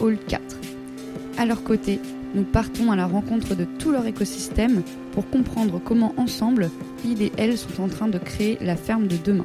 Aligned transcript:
Hall 0.00 0.18
4. 0.28 0.42
À 1.38 1.46
leur 1.46 1.62
côté, 1.64 2.00
nous 2.34 2.44
partons 2.44 2.92
à 2.92 2.96
la 2.96 3.06
rencontre 3.06 3.54
de 3.54 3.64
tout 3.64 3.92
leur 3.92 4.06
écosystème 4.06 4.82
pour 5.12 5.28
comprendre 5.30 5.80
comment 5.82 6.14
ensemble, 6.16 6.70
ils 7.04 7.22
et 7.22 7.32
elles 7.36 7.56
sont 7.56 7.82
en 7.82 7.88
train 7.88 8.08
de 8.08 8.18
créer 8.18 8.58
la 8.60 8.76
ferme 8.76 9.06
de 9.06 9.16
demain. 9.16 9.44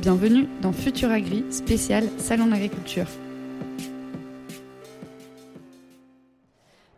Bienvenue 0.00 0.48
dans 0.62 0.72
Futur 0.72 1.10
Agri, 1.10 1.44
spécial 1.50 2.04
Salon 2.18 2.46
d'agriculture. 2.46 3.06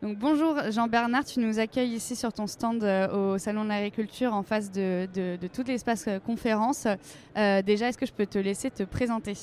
Donc 0.03 0.19
bonjour 0.19 0.57
Jean-Bernard, 0.71 1.25
tu 1.25 1.39
nous 1.39 1.61
accueilles 1.61 1.95
ici 1.95 2.17
sur 2.17 2.33
ton 2.33 2.49
stand 2.49 2.83
euh, 2.83 3.35
au 3.35 3.39
Salon 3.39 3.63
de 3.63 3.69
l'Agriculture 3.69 4.35
en 4.35 4.43
face 4.43 4.73
de, 4.73 5.07
tout 5.53 5.63
l'espace 5.65 6.07
euh, 6.09 6.19
conférence. 6.19 6.89
Euh, 7.37 7.63
déjà, 7.63 7.89
est-ce 7.89 7.99
que 7.99 8.07
je 8.07 8.13
peux 8.13 8.27
te 8.27 8.39
laisser 8.39 8.73
te 8.73 8.83
présenter? 8.83 9.35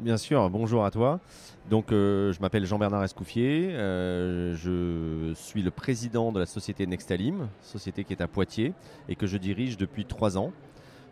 Bien 0.00 0.16
sûr, 0.16 0.48
bonjour 0.48 0.86
à 0.86 0.90
toi. 0.90 1.20
Donc 1.68 1.88
je 1.90 2.40
m'appelle 2.40 2.64
Jean-Bernard 2.64 3.04
Escouffier, 3.04 3.70
je 3.70 5.32
suis 5.34 5.62
le 5.62 5.70
président 5.70 6.32
de 6.32 6.40
la 6.40 6.46
société 6.46 6.86
Nextalim, 6.86 7.48
société 7.60 8.04
qui 8.04 8.14
est 8.14 8.22
à 8.22 8.26
Poitiers 8.26 8.72
et 9.10 9.14
que 9.14 9.26
je 9.26 9.36
dirige 9.36 9.76
depuis 9.76 10.06
trois 10.06 10.38
ans. 10.38 10.52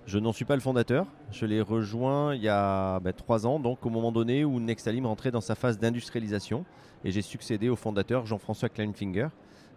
Je 0.07 0.19
n'en 0.19 0.33
suis 0.33 0.47
pas 0.47 0.55
le 0.55 0.63
fondateur. 0.63 1.07
Je 1.31 1.45
l'ai 1.45 1.61
rejoint 1.61 2.35
il 2.35 2.41
y 2.41 2.49
a 2.49 2.99
ben, 3.01 3.13
trois 3.13 3.47
ans, 3.47 3.61
donc 3.61 3.85
au 3.85 3.91
moment 3.91 4.11
donné 4.11 4.43
où 4.43 4.59
Nextalim 4.59 5.05
rentrait 5.05 5.31
dans 5.31 5.43
sa 5.43 5.55
phase 5.55 5.79
d'industrialisation. 5.79 6.65
Et 7.05 7.11
j'ai 7.11 7.21
succédé 7.21 7.69
au 7.69 7.77
fondateur 7.77 8.25
Jean-François 8.25 8.71
Kleinfinger, 8.71 9.29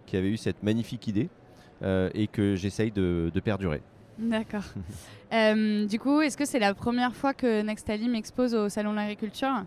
qui 0.05 0.15
avait 0.15 0.29
eu 0.29 0.37
cette 0.37 0.63
magnifique 0.63 1.05
idée 1.07 1.27
euh, 1.83 2.09
et 2.13 2.27
que 2.27 2.55
j'essaye 2.55 2.91
de, 2.91 3.29
perdurer. 3.43 3.81
D'accord. 4.21 4.63
Euh, 5.33 5.85
du 5.85 5.97
coup, 5.97 6.19
est-ce 6.19 6.35
que 6.35 6.43
c'est 6.43 6.59
la 6.59 6.73
première 6.73 7.15
fois 7.15 7.33
que 7.33 7.61
Nextalim 7.61 8.15
expose 8.15 8.53
au 8.53 8.67
Salon 8.67 8.91
de 8.91 8.97
l'Agriculture? 8.97 9.63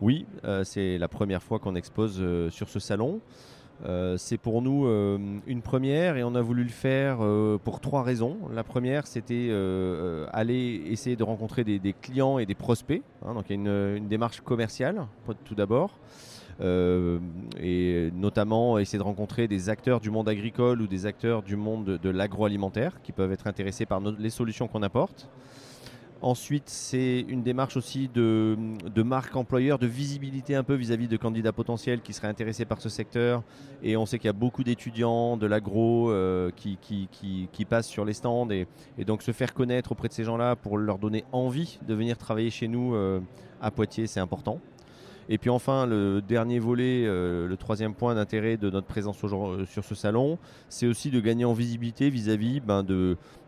Oui, 0.00 0.24
euh, 0.46 0.64
c'est 0.64 0.96
la 0.96 1.08
première 1.08 1.42
fois 1.42 1.58
qu'on 1.58 1.74
expose 1.74 2.24
sur 2.48 2.70
ce 2.70 2.78
salon. 2.78 3.20
Euh, 3.84 4.16
c'est 4.16 4.38
pour 4.38 4.62
nous 4.62 4.86
euh, 4.86 5.18
une 5.46 5.60
première 5.60 6.16
et 6.16 6.22
on 6.22 6.34
a 6.34 6.40
voulu 6.40 6.62
le 6.62 6.70
faire 6.70 7.18
euh, 7.20 7.58
pour 7.62 7.80
trois 7.80 8.02
raisons. 8.02 8.38
La 8.52 8.64
première, 8.64 9.06
c'était 9.06 9.50
aller 10.32 10.82
essayer 10.86 11.16
de 11.16 11.24
rencontrer 11.24 11.64
des, 11.64 11.94
clients 12.00 12.38
et 12.38 12.46
des 12.46 12.54
prospects. 12.54 13.02
Hein, 13.24 13.34
donc 13.34 13.46
il 13.48 13.56
y 13.56 13.68
a 13.68 13.96
une, 13.96 14.08
démarche 14.08 14.40
commerciale 14.40 15.06
tout 15.44 15.54
d'abord. 15.54 15.98
Et 16.60 18.10
notamment 18.14 18.78
essayer 18.78 18.98
de 18.98 19.04
rencontrer 19.04 19.48
des 19.48 19.68
acteurs 19.68 20.00
du 20.00 20.10
monde 20.10 20.28
agricole 20.28 20.80
ou 20.80 20.86
des 20.86 21.06
acteurs 21.06 21.42
du 21.42 21.56
monde 21.56 21.98
de, 22.02 22.10
l'agroalimentaire 22.10 23.02
qui 23.02 23.12
peuvent 23.12 23.32
être 23.32 23.46
intéressés 23.46 23.86
par 23.86 24.00
les 24.00 24.30
solutions 24.30 24.68
qu'on 24.68 24.82
apporte. 24.82 25.28
Ensuite, 26.24 26.70
c'est 26.70 27.20
une 27.28 27.42
démarche 27.42 27.76
aussi 27.76 28.08
de, 28.08 28.56
marque 29.02 29.36
employeur, 29.36 29.78
de 29.78 29.86
visibilité 29.86 30.54
un 30.54 30.62
peu 30.62 30.72
vis-à-vis 30.72 31.06
de 31.06 31.18
candidats 31.18 31.52
potentiels 31.52 32.00
qui 32.00 32.14
seraient 32.14 32.28
intéressés 32.28 32.64
par 32.64 32.80
ce 32.80 32.88
secteur. 32.88 33.42
Et 33.82 33.94
on 33.98 34.06
sait 34.06 34.18
qu'il 34.18 34.28
y 34.28 34.30
a 34.30 34.32
beaucoup 34.32 34.64
d'étudiants 34.64 35.36
de 35.36 35.46
l'agro 35.46 36.10
euh, 36.10 36.50
qui, 36.56 36.78
qui, 36.78 37.64
passent 37.66 37.88
sur 37.88 38.06
les 38.06 38.14
stands. 38.14 38.48
Et, 38.48 38.66
donc 39.04 39.20
se 39.20 39.32
faire 39.32 39.52
connaître 39.52 39.92
auprès 39.92 40.08
de 40.08 40.14
ces 40.14 40.24
gens-là 40.24 40.56
pour 40.56 40.78
leur 40.78 40.96
donner 40.96 41.26
envie 41.32 41.78
de 41.86 41.92
venir 41.92 42.16
travailler 42.16 42.48
chez 42.48 42.68
nous 42.68 42.94
euh, 42.94 43.20
à 43.60 43.70
Poitiers, 43.70 44.06
c'est 44.06 44.20
important. 44.20 44.60
Et 45.28 45.38
puis 45.38 45.50
enfin, 45.50 45.86
le 45.86 46.20
dernier 46.20 46.58
volet, 46.58 47.04
euh, 47.06 47.46
le 47.46 47.56
troisième 47.56 47.94
point 47.94 48.14
d'intérêt 48.14 48.56
de 48.56 48.68
notre 48.70 48.86
présence 48.86 49.18
euh, 49.24 49.64
sur 49.64 49.84
ce 49.84 49.94
salon, 49.94 50.38
c'est 50.68 50.86
aussi 50.86 51.10
de 51.10 51.20
gagner 51.20 51.44
en 51.44 51.54
visibilité 51.54 52.10
vis-à-vis 52.10 52.60
ben, 52.60 52.84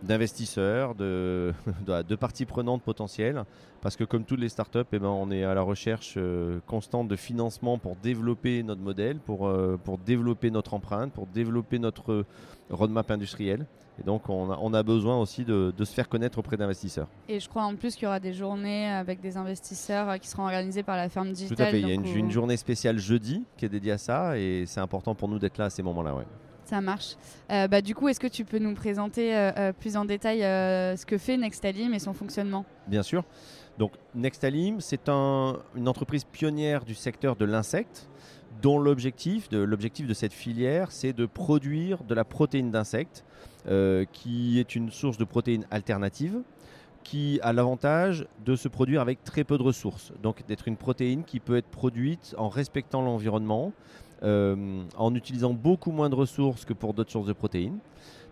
d'investisseurs, 0.02 0.94
de, 0.94 1.52
de, 1.86 2.16
parties 2.16 2.46
prenantes 2.46 2.82
potentielles. 2.82 3.44
Parce 3.82 3.96
que 3.96 4.04
comme 4.04 4.24
toutes 4.24 4.40
les 4.40 4.48
startups, 4.48 4.78
eh 4.92 4.98
ben, 4.98 5.08
on 5.08 5.30
est 5.30 5.44
à 5.44 5.54
la 5.54 5.62
recherche 5.62 6.14
euh, 6.16 6.60
constante 6.66 7.08
de 7.08 7.16
financement 7.16 7.78
pour 7.78 7.96
développer 7.96 8.62
notre 8.62 8.80
modèle, 8.80 9.18
pour, 9.18 9.52
pour 9.84 9.98
développer 9.98 10.50
notre 10.50 10.74
empreinte, 10.74 11.12
pour 11.12 11.26
développer 11.26 11.78
notre 11.78 12.24
roadmap 12.70 13.10
industriel. 13.10 13.66
Et 13.98 14.02
donc, 14.02 14.28
on 14.28 14.74
a, 14.74 14.82
besoin 14.82 15.18
aussi 15.18 15.44
de, 15.44 15.72
se 15.78 15.92
faire 15.92 16.08
connaître 16.08 16.38
auprès 16.38 16.56
d'investisseurs. 16.56 17.08
Et 17.28 17.40
je 17.40 17.48
crois 17.48 17.64
en 17.64 17.74
plus 17.76 17.94
qu'il 17.94 18.04
y 18.04 18.06
aura 18.06 18.20
des 18.20 18.34
journées 18.34 18.88
avec 18.88 19.20
des 19.20 19.36
investisseurs 19.36 20.08
euh, 20.10 20.16
qui 20.18 20.28
seront 20.28 20.44
organisées 20.44 20.82
par 20.82 20.96
la 20.96 21.08
ferme 21.08 21.32
digitale. 21.32 21.56
Tout 21.56 21.62
à 21.62 21.66
fait. 21.66 21.80
Il 21.80 21.88
y 21.88 21.90
a 21.90 21.94
une, 21.94 22.30
journée 22.30 22.56
spéciale 22.56 22.98
jeudi 22.98 23.44
qui 23.56 23.64
est 23.64 23.68
dédiée 23.68 23.92
à 23.92 23.98
ça 23.98 24.36
et 24.36 24.64
c'est 24.66 24.80
important 24.80 25.14
pour 25.14 25.28
nous 25.28 25.38
d'être 25.38 25.58
là 25.58 25.66
à 25.66 25.70
ces 25.70 25.82
moments-là. 25.82 26.14
Ouais. 26.14 26.24
Ça 26.64 26.80
marche. 26.80 27.16
Euh, 27.50 27.68
bah, 27.68 27.80
du 27.80 27.94
coup, 27.94 28.08
est-ce 28.08 28.20
que 28.20 28.26
tu 28.26 28.44
peux 28.44 28.58
nous 28.58 28.74
présenter 28.74 29.34
euh, 29.34 29.72
plus 29.72 29.96
en 29.96 30.04
détail 30.04 30.40
ce 30.40 31.06
que 31.06 31.16
fait 31.16 31.36
Nextalim 31.36 31.94
et 31.94 31.98
son 31.98 32.12
fonctionnement? 32.12 32.66
Bien 32.88 33.02
sûr. 33.02 33.24
Donc, 33.78 33.92
Nextalim, 34.14 34.80
c'est 34.80 35.08
une 35.08 35.88
entreprise 35.88 36.24
pionnière 36.24 36.84
du 36.84 36.94
secteur 36.94 37.36
de 37.36 37.44
l'insecte 37.44 38.08
dont 38.62 38.78
l'objectif 38.78 39.48
de, 39.48 39.58
l'objectif 39.58 40.06
de 40.06 40.14
cette 40.14 40.32
filière, 40.32 40.92
c'est 40.92 41.12
de 41.12 41.26
produire 41.26 42.02
de 42.04 42.14
la 42.14 42.24
protéine 42.24 42.70
d'insectes 42.70 43.24
euh, 43.68 44.04
qui 44.12 44.58
est 44.58 44.76
une 44.76 44.90
source 44.90 45.18
de 45.18 45.24
protéines 45.24 45.66
alternative 45.70 46.42
qui 47.06 47.38
a 47.42 47.52
l'avantage 47.52 48.26
de 48.44 48.56
se 48.56 48.66
produire 48.66 49.00
avec 49.00 49.22
très 49.22 49.44
peu 49.44 49.56
de 49.56 49.62
ressources. 49.62 50.12
Donc 50.24 50.44
d'être 50.48 50.66
une 50.66 50.76
protéine 50.76 51.22
qui 51.22 51.38
peut 51.38 51.56
être 51.56 51.68
produite 51.68 52.34
en 52.36 52.48
respectant 52.48 53.00
l'environnement, 53.00 53.72
euh, 54.24 54.82
en 54.96 55.14
utilisant 55.14 55.52
beaucoup 55.52 55.92
moins 55.92 56.10
de 56.10 56.16
ressources 56.16 56.64
que 56.64 56.72
pour 56.72 56.94
d'autres 56.94 57.12
sources 57.12 57.28
de 57.28 57.32
protéines. 57.32 57.78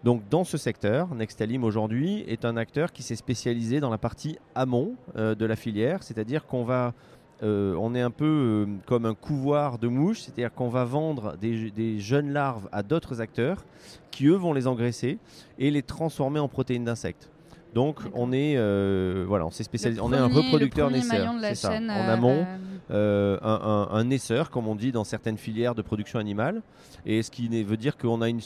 Donc 0.02 0.28
dans 0.28 0.42
ce 0.42 0.58
secteur, 0.58 1.14
Nextalim 1.14 1.62
aujourd'hui 1.62 2.24
est 2.26 2.44
un 2.44 2.56
acteur 2.56 2.92
qui 2.92 3.04
s'est 3.04 3.14
spécialisé 3.14 3.78
dans 3.78 3.90
la 3.90 3.98
partie 3.98 4.38
amont 4.56 4.96
euh, 5.16 5.36
de 5.36 5.46
la 5.46 5.54
filière, 5.54 6.02
c'est-à-dire 6.02 6.44
qu'on 6.44 6.64
va 6.64 6.94
euh, 7.42 7.74
on 7.78 7.94
est 7.94 8.00
un 8.00 8.10
peu 8.10 8.24
euh, 8.24 8.66
comme 8.86 9.06
un 9.06 9.14
couvoir 9.14 9.78
de 9.78 9.88
mouches, 9.88 10.20
c'est-à-dire 10.20 10.52
qu'on 10.52 10.68
va 10.68 10.84
vendre 10.84 11.36
des, 11.36 11.98
jeunes 11.98 12.32
larves 12.32 12.68
à 12.72 12.82
d'autres 12.82 13.20
acteurs 13.20 13.64
qui, 14.10 14.26
eux, 14.26 14.34
vont 14.34 14.52
les 14.52 14.66
engraisser 14.66 15.18
et 15.58 15.70
les 15.70 15.82
transformer 15.82 16.38
en 16.38 16.48
protéines 16.48 16.84
d'insectes. 16.84 17.30
Donc 17.74 17.98
on 18.14 18.32
est 18.32 18.54
euh, 18.56 19.24
voilà, 19.26 19.46
on 19.46 19.50
s'est 19.50 19.64
spécialisé, 19.64 20.00
on 20.00 20.12
est 20.12 20.16
un 20.16 20.28
reproducteur 20.28 20.90
naisseur, 20.90 21.28
en 21.28 22.08
amont, 22.08 22.46
un, 22.88 23.88
un, 23.90 24.04
naisseur 24.04 24.50
comme 24.50 24.68
on 24.68 24.76
dit 24.76 24.92
dans 24.92 25.02
certaines 25.02 25.38
filières 25.38 25.74
de 25.74 25.82
production 25.82 26.20
animale, 26.20 26.62
et 27.04 27.22
ce 27.22 27.32
qui 27.32 27.48
veut 27.64 27.76
dire 27.76 27.96
qu'on 27.96 28.22
a 28.22 28.28
une 28.28 28.40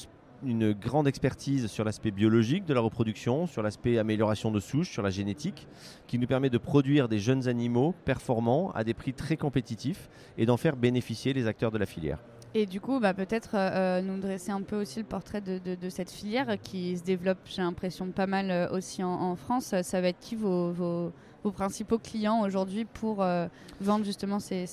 une 0.44 0.72
grande 0.72 1.08
expertise 1.08 1.66
sur 1.66 1.84
l'aspect 1.84 2.10
biologique 2.10 2.64
de 2.64 2.74
la 2.74 2.80
reproduction, 2.80 3.46
sur 3.46 3.62
l'aspect 3.62 3.98
amélioration 3.98 4.50
de 4.50 4.60
souche, 4.60 4.90
sur 4.90 5.02
la 5.02 5.10
génétique, 5.10 5.66
qui 6.06 6.18
nous 6.18 6.26
permet 6.26 6.50
de 6.50 6.58
produire 6.58 7.08
des 7.08 7.18
jeunes 7.18 7.48
animaux 7.48 7.94
performants 8.04 8.70
à 8.72 8.84
des 8.84 8.94
prix 8.94 9.12
très 9.12 9.36
compétitifs 9.36 10.08
et 10.36 10.46
d'en 10.46 10.56
faire 10.56 10.76
bénéficier 10.76 11.32
les 11.32 11.46
acteurs 11.46 11.70
de 11.70 11.78
la 11.78 11.86
filière. 11.86 12.18
Et 12.54 12.64
du 12.64 12.80
coup, 12.80 12.98
bah, 12.98 13.12
peut-être 13.12 13.50
euh, 13.54 14.00
nous 14.00 14.18
dresser 14.18 14.50
un 14.50 14.62
peu 14.62 14.80
aussi 14.80 15.00
le 15.00 15.04
portrait 15.04 15.42
de, 15.42 15.88
cette 15.90 16.10
filière 16.10 16.56
qui 16.62 16.96
se 16.96 17.02
développe, 17.02 17.38
j'ai 17.44 17.62
l'impression, 17.62 18.06
pas 18.10 18.26
mal 18.26 18.50
euh, 18.50 18.70
aussi 18.70 19.02
en, 19.02 19.36
France. 19.36 19.74
Ça 19.82 20.00
va 20.00 20.08
être 20.08 20.18
qui 20.18 20.34
vos, 20.34 21.12
principaux 21.52 21.98
clients 21.98 22.42
aujourd'hui 22.42 22.84
pour 22.84 23.22
euh, 23.22 23.46
vendre 23.80 24.04
justement 24.04 24.38
ces, 24.40 24.66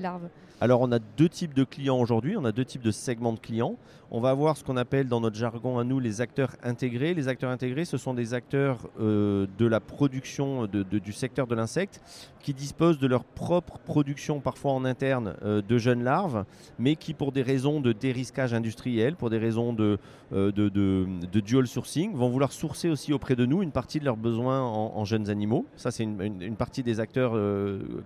larves 0.00 0.28
alors 0.60 0.80
on 0.80 0.92
a 0.92 1.00
deux 1.00 1.28
types 1.28 1.54
de 1.54 1.64
clients 1.64 1.98
aujourd'hui, 1.98 2.36
on 2.36 2.44
a 2.44 2.52
deux 2.52 2.64
types 2.64 2.82
de 2.82 2.92
segments 2.92 3.32
de 3.32 3.40
clients. 3.40 3.76
On 4.12 4.20
va 4.20 4.30
avoir 4.30 4.56
ce 4.56 4.62
qu'on 4.62 4.76
appelle 4.76 5.08
dans 5.08 5.20
notre 5.20 5.34
jargon 5.34 5.78
à 5.80 5.84
nous 5.84 5.98
les 5.98 6.20
acteurs 6.20 6.54
intégrés. 6.62 7.14
Les 7.14 7.26
acteurs 7.26 7.50
intégrés, 7.50 7.84
ce 7.84 7.96
sont 7.96 8.14
des 8.14 8.32
acteurs 8.32 8.88
euh, 9.00 9.46
de 9.58 9.66
la 9.66 9.80
production 9.80 10.66
du 10.66 11.12
secteur 11.12 11.48
de 11.48 11.56
l'insecte 11.56 12.00
qui 12.42 12.54
disposent 12.54 12.98
de 12.98 13.06
leur 13.06 13.24
propre 13.24 13.78
production, 13.78 14.40
parfois 14.40 14.72
en 14.72 14.84
interne, 14.84 15.34
euh, 15.42 15.62
de 15.62 15.78
jeunes 15.78 16.04
larves, 16.04 16.44
mais 16.78 16.94
qui 16.94 17.14
pour 17.14 17.32
des 17.32 17.42
raisons 17.42 17.80
de 17.80 17.92
dérisquage 17.92 18.52
industriel, 18.54 19.16
pour 19.16 19.30
des 19.30 19.38
raisons 19.38 19.72
de, 19.72 19.98
dual 20.30 21.66
sourcing, 21.66 22.14
vont 22.14 22.28
vouloir 22.28 22.52
sourcer 22.52 22.88
aussi 22.88 23.12
auprès 23.12 23.34
de 23.34 23.46
nous 23.46 23.62
une 23.62 23.72
partie 23.72 23.98
de 23.98 24.04
leurs 24.04 24.16
besoins 24.16 24.60
en, 24.60 25.04
jeunes 25.04 25.28
animaux. 25.30 25.66
Ça, 25.76 25.90
c'est 25.90 26.04
une, 26.04 26.56
partie 26.56 26.82
des 26.82 27.00
acteurs 27.00 27.32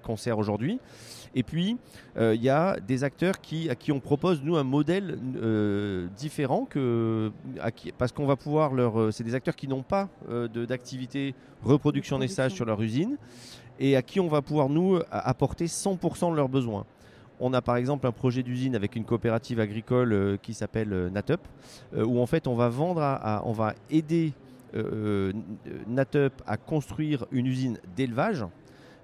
qu'on 0.03 0.17
sert 0.17 0.39
aujourd'hui. 0.39 0.79
Et 1.35 1.43
puis, 1.43 1.77
il 2.17 2.43
y 2.43 2.49
a 2.49 2.79
des 2.81 3.05
acteurs 3.05 3.41
qui, 3.41 3.69
à 3.69 3.75
qui 3.75 3.93
on 3.93 4.01
propose, 4.01 4.43
nous, 4.43 4.57
un 4.57 4.65
modèle 4.65 5.19
euh, 5.37 6.09
différent 6.17 6.65
que, 6.65 7.33
parce 7.99 8.13
qu'on 8.13 8.27
va 8.27 8.37
pouvoir 8.37 8.73
leur. 8.73 9.01
Euh, 9.01 9.11
c'est 9.11 9.25
des 9.25 9.35
acteurs 9.35 9.57
qui 9.57 9.69
n'ont 9.69 9.83
pas 9.83 10.09
euh, 10.29 10.49
d'activité 10.49 11.35
reproduction-naissage 11.63 12.53
sur 12.53 12.65
leur 12.65 12.81
usine 12.81 13.17
et 13.79 13.97
à 13.97 14.03
qui 14.03 14.21
on 14.21 14.29
va 14.29 14.43
pouvoir, 14.43 14.69
nous, 14.69 15.01
apporter 15.11 15.67
100% 15.67 16.31
de 16.31 16.37
leurs 16.37 16.49
besoins. 16.49 16.87
on 17.41 17.53
a 17.53 17.61
par 17.61 17.77
exemple 17.77 18.07
un 18.07 18.13
projet 18.13 18.43
d'usine 18.43 18.75
avec 18.75 18.97
une 18.97 19.05
coopérative 19.05 19.61
agricole 19.61 20.13
euh, 20.13 20.37
qui 20.41 20.55
s'appelle 20.55 20.93
euh, 20.93 21.11
Natup, 21.11 21.41
euh, 21.95 22.05
où 22.05 22.21
en 22.21 22.27
fait 22.27 22.47
on 22.47 22.55
va 22.55 22.69
vendre, 22.69 23.03
à, 23.03 23.43
on 23.45 23.53
va 23.53 23.75
aider 23.91 24.33
Natup 25.87 26.43
à 26.47 26.57
construire 26.57 27.27
une 27.31 27.47
usine 27.47 27.79
d'élevage 27.97 28.45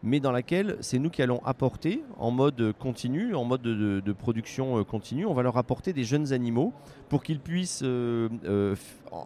mais 0.04 0.19
dans 0.19 0.32
laquelle 0.32 0.76
c'est 0.80 0.98
nous 0.98 1.10
qui 1.10 1.22
allons 1.22 1.40
apporter 1.44 2.02
en 2.19 2.32
mode 2.32 2.72
continu, 2.78 3.36
en 3.36 3.44
mode 3.44 3.62
de, 3.62 4.12
production 4.12 4.82
continue, 4.82 5.26
on 5.26 5.32
va 5.32 5.42
leur 5.42 5.56
apporter 5.56 5.92
des 5.92 6.02
jeunes 6.02 6.32
animaux 6.32 6.72
pour 7.08 7.22
qu'ils 7.22 7.38
puissent 7.38 7.84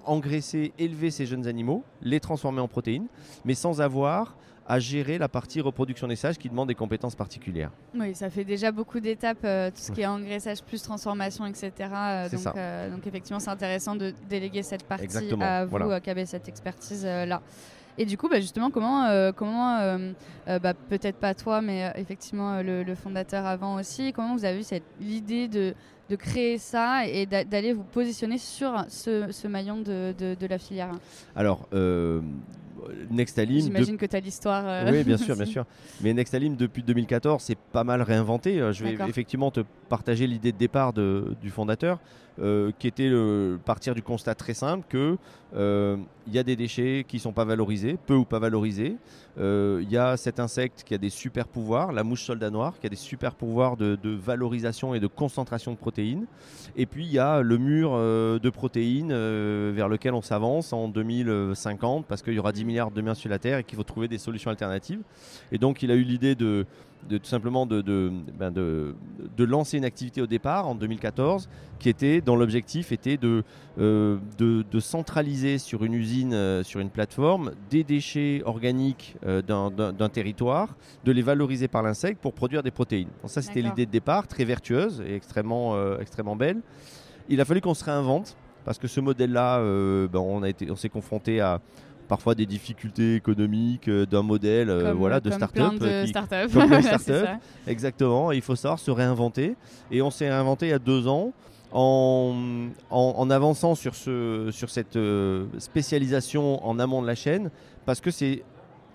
engraisser, 0.05 0.75
élever 0.79 1.11
ces 1.11 1.25
jeunes 1.25 1.47
animaux, 1.47 1.83
les 2.03 2.21
transformer 2.21 2.61
en 2.61 2.69
protéines, 2.69 3.07
mais 3.47 3.55
sans 3.55 3.81
avoir 3.81 4.37
à 4.69 4.79
gérer 4.79 5.19
la 5.19 5.29
partie 5.29 5.61
reproduction 5.61 6.09
des 6.09 6.17
sages 6.17 6.39
qui 6.39 6.49
demande 6.49 6.69
des 6.69 6.75
compétences 6.75 7.15
particulières. 7.15 7.71
Oui, 7.95 8.15
ça 8.15 8.31
fait 8.31 8.45
déjà 8.45 8.73
beaucoup 8.73 9.01
d'étapes, 9.01 9.45
euh, 9.45 9.71
tout 9.71 9.81
ce 9.81 9.93
qui 9.93 10.01
est 10.01 10.07
engraissage 10.07 10.63
plus 10.63 10.83
transformation, 10.83 11.47
etc. 11.47 11.73
Euh, 11.81 12.29
donc, 12.29 12.57
euh, 12.57 12.91
donc, 12.91 13.07
effectivement, 13.07 13.39
c'est 13.39 13.51
intéressant 13.51 13.95
de 13.95 14.13
déléguer 14.29 14.63
cette 14.63 14.85
partie 14.85 15.33
à 15.41 15.65
vous 15.65 16.01
qui 16.01 16.11
avez 16.11 16.27
cette 16.27 16.49
expertise-là. 16.49 17.41
Et 17.99 18.05
du 18.05 18.19
coup, 18.19 18.29
bah, 18.29 18.41
justement, 18.41 18.71
comment, 18.71 19.33
comment 19.35 19.99
bah, 20.47 20.75
peut-être 20.75 21.17
pas 21.17 21.35
toi, 21.35 21.63
mais 21.63 21.93
effectivement 21.97 22.61
le, 22.61 22.95
fondateur 22.95 23.47
avant 23.47 23.77
aussi, 23.77 24.13
comment 24.13 24.37
vous 24.37 24.45
avez 24.45 24.61
eu 24.61 24.65
cette 24.65 24.85
l'idée 25.01 25.49
de, 25.49 25.75
de 26.11 26.17
créer 26.17 26.59
ça 26.59 27.07
et 27.07 27.25
d'aller 27.25 27.73
vous 27.73 27.85
positionner 27.85 28.37
sur 28.37 28.85
ce, 28.89 29.47
maillon 29.47 29.81
de, 29.81 30.13
de, 30.19 30.47
la 30.47 30.59
filière? 30.59 30.91
Alors, 31.35 31.69
Nextalim. 33.11 33.61
J'imagine 33.61 33.97
que 33.97 34.07
tu 34.07 34.17
as 34.17 34.21
l'histoire. 34.21 34.65
Euh, 34.67 34.91
oui, 34.91 35.05
bien 35.05 35.17
sûr, 35.17 35.37
bien 35.37 35.47
sûr. 35.47 35.65
Mais 36.03 36.13
Nextalim, 36.13 36.57
depuis 36.57 36.83
2014, 36.83 37.43
c'est 37.43 37.59
pas 37.59 37.85
mal 37.85 38.03
réinventé. 38.03 38.61
Euh, 38.61 38.73
je 38.73 38.85
vais 38.85 38.97
effectivement 39.09 39.51
te 39.51 39.61
partager 39.89 40.27
l'idée 40.27 40.53
de 40.53 40.59
départ 40.59 40.93
du 40.93 41.51
fondateur, 41.51 42.01
euh, 42.41 42.73
qui 42.79 42.89
était 42.89 43.09
le, 43.09 43.59
partir 43.65 43.95
du 43.95 44.03
constat 44.03 44.35
très 44.35 44.55
simple 44.55 44.85
que 44.89 45.17
il 46.29 46.35
y 46.35 46.39
a 46.39 46.43
des 46.43 46.57
déchets 46.57 47.07
qui 47.09 47.19
sont 47.19 47.33
pas 47.33 47.45
valorisés, 47.45 47.97
peu 48.05 48.15
ou 48.15 48.25
pas 48.27 48.39
valorisés. 48.41 48.97
Il 49.39 49.89
y 49.89 49.97
a 49.97 50.17
cet 50.19 50.39
insecte 50.39 50.83
qui 50.85 50.93
a 50.93 50.99
des 50.99 51.09
super 51.09 51.49
pouvoirs, 51.49 51.93
la 51.93 52.03
mouche 52.03 52.25
soldat 52.25 52.51
noire, 52.51 52.75
qui 52.79 52.87
a 52.87 52.91
des 52.91 52.97
super 52.97 53.35
pouvoirs 53.35 53.79
de, 53.79 53.97
de 54.03 54.11
valorisation 54.11 54.95
et 54.95 55.01
de 55.01 55.07
concentration 55.07 55.73
de 55.73 55.79
protéines. 55.79 56.27
Et 56.75 56.85
puis 56.85 57.07
il 57.07 57.13
y 57.13 57.19
a 57.19 57.41
le 57.41 57.57
mur 57.57 57.93
de 57.93 58.51
protéines 58.51 59.15
vers 59.73 59.89
lequel 59.89 60.13
on 60.13 60.21
s'avance 60.21 60.75
en 60.75 60.89
2050 60.89 62.07
parce 62.07 62.23
qu'il 62.23 62.35
y 62.35 62.39
aura 62.39 62.53
10 62.53 62.65
milliards 62.65 62.76
de 62.77 63.15
sur 63.15 63.31
la 63.31 63.39
Terre 63.39 63.59
et 63.59 63.65
qu'il 63.65 63.77
faut 63.77 63.85
trouver 63.85 64.09
des 64.09 64.19
solutions 64.19 64.51
alternatives. 64.51 65.01
Et 65.53 65.59
donc 65.59 65.83
il 65.83 65.91
a 65.91 65.95
eu 65.95 66.03
l'idée 66.03 66.35
de, 66.35 66.67
de, 67.09 67.19
tout 67.19 67.27
simplement 67.27 67.67
de, 67.67 67.81
de, 67.81 68.13
ben 68.39 68.51
de, 68.51 68.95
de, 69.37 69.45
lancer 69.45 69.79
une 69.79 69.85
activité 69.85 70.21
au 70.21 70.27
départ 70.27 70.67
en 70.67 70.75
2014 70.75 71.49
qui 71.79 71.89
était, 71.89 72.21
dont 72.21 72.37
l'objectif 72.37 72.93
était 72.93 73.17
de, 73.17 73.45
euh, 73.79 74.19
de, 74.39 74.81
centraliser 74.81 75.59
sur 75.59 75.85
une 75.85 75.95
usine, 75.95 76.35
euh, 76.35 76.63
sur 76.63 76.81
une 76.81 76.91
plateforme, 76.91 77.53
des 77.71 77.85
déchets 77.85 78.43
organiques 78.45 79.17
euh, 79.25 79.43
d'un 79.43 80.09
territoire, 80.09 80.77
de 81.05 81.13
les 81.13 81.23
valoriser 81.23 81.69
par 81.69 81.83
l'insecte 81.83 82.21
pour 82.21 82.35
produire 82.35 82.63
des 82.63 82.71
protéines. 82.71 83.09
Donc 83.23 83.31
ça 83.31 83.43
c'était 83.43 83.63
l'idée 83.63 83.87
de 83.87 83.91
départ, 83.91 84.27
très 84.27 84.45
vertueuse 84.45 85.03
et 85.07 85.15
extrêmement, 85.15 85.99
extrêmement 85.99 86.37
belle. 86.37 86.61
Il 87.29 87.41
a 87.41 87.45
fallu 87.45 87.61
qu'on 87.61 87.75
se 87.75 87.85
réinvente 87.85 88.37
parce 88.65 88.79
que 88.79 88.89
ce 88.89 89.01
modèle-là, 89.01 89.61
ben 90.09 90.19
on, 90.19 90.43
a 90.43 90.49
été, 90.49 90.71
on 90.71 90.77
s'est 90.77 90.89
confronté 90.89 91.41
à, 91.41 91.61
parfois 92.07 92.35
des 92.35 92.47
difficultés 92.47 93.17
économiques 93.17 93.89
euh, 93.89 94.07
d'un 94.07 94.23
modèle 94.23 94.71
euh, 94.71 94.93
voilà, 94.93 95.21
de 95.21 95.31
start-up. 95.31 95.75
Exactement, 97.67 98.33
il 98.33 98.43
faut 98.43 98.57
savoir 98.57 98.79
se 98.79 98.91
réinventer. 98.91 99.57
Et 99.91 100.03
on 100.03 100.11
s'est 100.11 100.29
réinventé 100.29 100.67
il 100.67 100.71
y 100.71 100.73
a 100.73 100.79
deux 100.79 101.09
ans. 101.09 101.33
En, 101.73 102.69
en, 102.91 103.29
avançant 103.29 103.75
sur, 103.75 103.97
ce, 103.97 104.49
sur 104.51 104.71
cette 104.71 104.97
euh, 104.97 105.47
spécialisation 105.59 106.65
en 106.67 106.79
amont 106.79 107.03
de 107.03 107.07
la 107.07 107.17
chaîne, 107.17 107.51
parce 107.85 108.01
que 108.01 108.11
c'est 108.11 108.45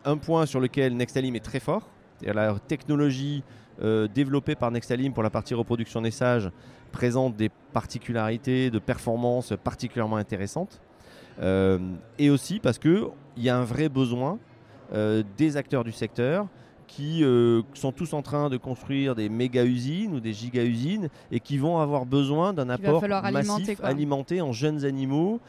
un 0.06 0.18
point 0.18 0.46
sur 0.48 0.60
lequel 0.60 0.96
Nextalim 0.96 1.36
est 1.36 1.44
très 1.44 1.60
fort. 1.60 1.88
La 2.24 2.56
technologie 2.68 3.44
développée 4.16 4.56
par 4.56 4.72
Nextalim 4.72 5.12
pour 5.14 5.22
la 5.22 5.30
partie 5.30 5.54
reproduction 5.54 6.02
des 6.02 6.12
sages 6.12 6.50
présente 6.92 7.36
des 7.36 7.50
particularités 7.50 8.72
de 8.72 8.80
performance 8.80 9.54
particulièrement 9.64 10.16
intéressantes. 10.16 10.82
Euh, 11.40 11.80
et 12.20 12.30
aussi 12.30 12.60
parce 12.60 12.78
qu'il 12.78 13.08
y 13.38 13.50
a 13.50 13.58
un 13.58 13.64
vrai 13.64 13.90
besoin 13.90 14.40
euh, 14.94 15.24
des 15.38 15.58
acteurs 15.58 15.84
du 15.84 15.92
secteur 15.92 16.48
qui 16.88 17.24
euh, 17.24 17.62
sont 17.74 17.94
tous 17.94 18.12
en 18.12 18.22
train 18.22 18.50
de 18.50 18.58
construire 18.58 19.16
des 19.16 19.30
méga-usines 19.30 20.14
ou 20.14 20.20
des 20.20 20.34
giga-usines 20.34 21.08
et 21.32 21.40
qui 21.40 21.58
vont 21.58 21.80
avoir 21.80 22.06
besoin 22.06 22.52
d'un 22.52 22.70
apport 22.70 23.02
massif 23.32 23.80
alimenté 23.82 24.42
en 24.42 24.52
jeunes 24.52 24.84
animaux 24.84 25.40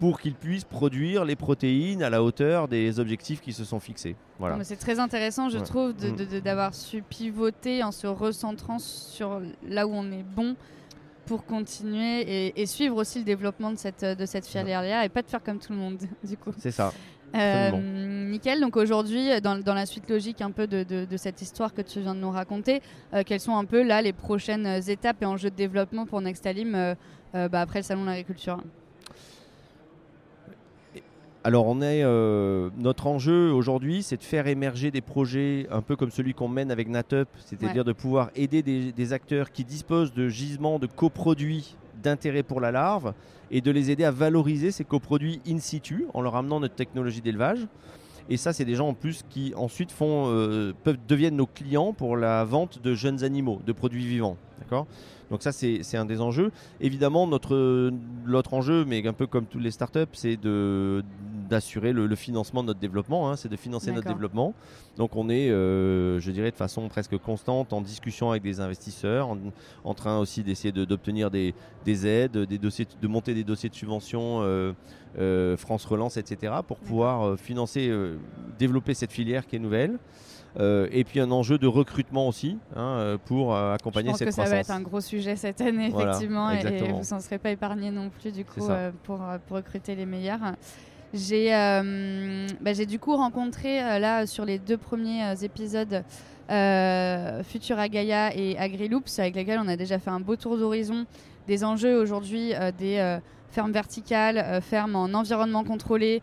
pour 0.00 0.20
qu'ils 0.20 0.34
puissent 0.34 0.64
produire 0.64 1.26
les 1.26 1.36
protéines 1.36 2.02
à 2.02 2.08
la 2.08 2.22
hauteur 2.22 2.66
des 2.66 2.98
objectifs 2.98 3.42
qui 3.42 3.52
se 3.52 3.62
sont 3.62 3.78
fixés. 3.78 4.16
Voilà. 4.38 4.64
C'est 4.64 4.76
très 4.76 4.98
intéressant, 4.98 5.50
je 5.50 5.58
trouve, 5.58 5.90
mm. 5.90 6.40
d'avoir 6.40 6.74
su 6.74 7.02
pivoter 7.02 7.82
en 7.82 7.92
se 7.92 8.06
recentrant 8.06 8.78
sur 8.78 9.42
là 9.68 9.86
où 9.86 9.92
on 9.92 10.10
est 10.12 10.24
bon 10.34 10.56
pour 11.26 11.44
continuer 11.44 12.60
et, 12.60 12.66
suivre 12.66 12.96
aussi 12.96 13.18
le 13.18 13.24
développement 13.24 13.70
de 13.70 13.76
cette, 13.76 14.04
de 14.04 14.26
cette 14.26 14.46
filière-là 14.46 15.04
et 15.04 15.08
pas 15.08 15.22
de 15.22 15.28
faire 15.28 15.42
comme 15.42 15.58
tout 15.58 15.72
le 15.72 15.78
monde, 15.78 15.98
du 16.24 16.36
coup. 16.36 16.52
C'est 16.58 16.70
ça. 16.70 16.92
Euh, 17.34 17.70
nickel. 18.30 18.60
Donc 18.60 18.76
aujourd'hui, 18.76 19.40
dans, 19.40 19.58
dans, 19.58 19.74
la 19.74 19.86
suite 19.86 20.08
logique 20.08 20.40
un 20.40 20.52
peu 20.52 20.66
de, 20.66 20.84
de, 20.84 21.16
cette 21.16 21.42
histoire 21.42 21.74
que 21.74 21.82
tu 21.82 22.00
viens 22.00 22.14
de 22.14 22.20
nous 22.20 22.30
raconter, 22.30 22.80
euh, 23.12 23.22
quelles 23.26 23.40
sont 23.40 23.56
un 23.56 23.64
peu 23.64 23.82
là 23.82 24.02
les 24.02 24.12
prochaines 24.12 24.66
étapes 24.88 25.22
et 25.22 25.26
enjeux 25.26 25.50
de 25.50 25.56
développement 25.56 26.06
pour 26.06 26.20
Nextalim 26.20 26.74
euh, 26.74 26.94
bah, 27.48 27.60
après 27.60 27.80
le 27.80 27.84
salon 27.84 28.02
de 28.02 28.06
l'agriculture? 28.06 28.62
Alors 31.46 31.66
on 31.66 31.82
est, 31.82 32.02
euh, 32.02 32.70
notre 32.78 33.06
enjeu 33.06 33.52
aujourd'hui, 33.52 34.02
c'est 34.02 34.16
de 34.16 34.22
faire 34.22 34.46
émerger 34.46 34.90
des 34.90 35.02
projets 35.02 35.66
un 35.70 35.82
peu 35.82 35.94
comme 35.94 36.10
celui 36.10 36.32
qu'on 36.32 36.48
mène 36.48 36.70
avec 36.70 36.88
Natup, 36.88 37.28
c'est-à-dire 37.44 37.84
de 37.84 37.92
pouvoir 37.92 38.30
aider 38.34 38.62
des, 38.62 39.12
acteurs 39.12 39.52
qui 39.52 39.62
disposent 39.62 40.14
de 40.14 40.28
gisements 40.28 40.78
de 40.78 40.86
coproduits 40.86 41.76
d'intérêt 42.02 42.42
pour 42.42 42.62
la 42.62 42.72
larve 42.72 43.12
et 43.50 43.60
de 43.60 43.70
les 43.70 43.90
aider 43.90 44.04
à 44.04 44.10
valoriser 44.10 44.70
ces 44.70 44.84
coproduits 44.84 45.42
in 45.46 45.58
situ 45.58 46.06
en 46.14 46.22
leur 46.22 46.34
amenant 46.34 46.60
notre 46.60 46.76
technologie 46.76 47.20
d'élevage. 47.20 47.66
Et 48.30 48.38
ça, 48.38 48.54
c'est 48.54 48.64
des 48.64 48.74
gens 48.74 48.88
en 48.88 48.94
plus 48.94 49.22
qui 49.28 49.52
ensuite 49.54 49.92
font, 49.92 50.28
euh, 50.28 50.72
peuvent, 50.82 50.96
deviennent 51.06 51.36
nos 51.36 51.46
clients 51.46 51.92
pour 51.92 52.16
la 52.16 52.42
vente 52.44 52.80
de 52.82 52.94
jeunes 52.94 53.22
animaux, 53.22 53.60
de 53.66 53.72
produits 53.72 54.06
vivants. 54.06 54.38
D'accord? 54.60 54.86
Donc 55.30 55.42
ça, 55.42 55.52
c'est 55.52 55.96
un 55.96 56.04
des 56.04 56.20
enjeux. 56.20 56.52
Évidemment, 56.80 57.26
notre 57.26 57.92
l'autre 58.24 58.54
enjeu, 58.54 58.84
mais 58.84 59.06
un 59.06 59.12
peu 59.12 59.26
comme 59.26 59.46
tous 59.46 59.58
les 59.58 59.70
startups, 59.70 60.00
c'est 60.12 60.40
d'assurer 61.48 61.92
le, 61.92 62.14
financement 62.16 62.62
de 62.62 62.68
notre 62.68 62.80
développement, 62.80 63.30
hein, 63.30 63.36
c'est 63.36 63.48
de 63.48 63.56
financer 63.56 63.92
notre 63.92 64.08
développement. 64.08 64.54
Donc 64.96 65.16
on 65.16 65.28
est, 65.28 65.50
euh, 65.50 66.20
je 66.20 66.30
dirais, 66.30 66.50
de 66.50 66.56
façon 66.56 66.88
presque 66.88 67.16
constante 67.18 67.72
en 67.72 67.80
discussion 67.80 68.30
avec 68.30 68.42
des 68.42 68.60
investisseurs, 68.60 69.36
en, 69.84 69.94
train 69.94 70.18
aussi 70.18 70.42
d'essayer 70.42 70.72
d'obtenir 70.72 71.30
des, 71.30 71.54
aides, 72.06 72.38
des 72.38 72.58
dossiers, 72.58 72.86
de 73.00 73.08
monter 73.08 73.34
des 73.34 73.44
dossiers 73.44 73.68
de 73.68 73.74
subvention. 73.74 74.40
Euh, 74.42 74.72
euh, 75.16 75.56
France 75.56 75.84
Relance, 75.84 76.16
etc., 76.16 76.52
pour 76.66 76.76
pouvoir 76.78 77.38
financer, 77.38 77.88
développer 78.58 78.94
cette 78.94 79.12
filière 79.12 79.46
qui 79.46 79.54
est 79.54 79.60
nouvelle. 79.60 80.00
Euh, 80.60 80.86
et 80.92 81.02
puis 81.02 81.18
un 81.18 81.30
enjeu 81.32 81.58
de 81.58 81.66
recrutement 81.66 82.28
aussi 82.28 82.58
hein, 82.76 83.16
pour 83.24 83.54
euh, 83.54 83.74
accompagner 83.74 84.12
cette 84.14 84.30
croissance. 84.30 84.34
Je 84.34 84.40
pense 84.40 84.44
que 84.44 84.50
ça 84.50 84.54
va 84.54 84.60
être 84.60 84.70
un 84.70 84.88
gros 84.88 85.00
sujet 85.00 85.34
cette 85.34 85.60
année, 85.60 85.88
effectivement, 85.88 86.50
et, 86.50 86.92
vous 86.92 87.02
n'en 87.10 87.20
serez 87.20 87.38
pas 87.38 87.50
épargné 87.50 87.90
non 87.90 88.08
plus 88.08 88.32
du 88.32 88.44
coup 88.44 88.68
pour, 89.02 89.18
pour, 89.46 89.56
recruter 89.56 89.94
les 89.96 90.06
meilleurs. 90.06 90.40
J'ai 91.14 91.50
bah, 92.60 92.72
du 92.86 92.98
coup 92.98 93.16
rencontré 93.16 93.78
là 94.00 94.26
sur 94.26 94.44
les 94.44 94.58
deux 94.58 94.76
premiers 94.76 95.44
épisodes 95.44 96.02
Futura 96.48 97.88
Gaia 97.88 98.34
et 98.34 98.58
AgriLoops 98.58 99.18
avec 99.18 99.36
lesquels 99.36 99.60
on 99.64 99.68
a 99.68 99.76
déjà 99.76 99.98
fait 99.98 100.10
un 100.10 100.20
beau 100.20 100.36
tour 100.36 100.58
d'horizon 100.58 101.06
des 101.46 101.64
enjeux 101.64 101.96
aujourd'hui 101.96 102.52
des 102.78 103.18
fermes 103.50 103.72
verticales, 103.72 104.60
fermes 104.60 104.96
en 104.96 105.14
environnement 105.14 105.64
contrôlé, 105.64 106.20